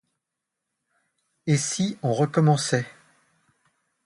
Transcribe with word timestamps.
Et 1.45 1.57
si 1.57 1.95
on 2.01 2.11
recommençait... 2.11 2.87